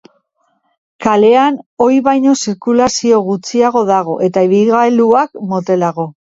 [1.05, 6.09] Kalean ohi baino zirkulazio gutxiago dago, eta ibilgailuak motelago.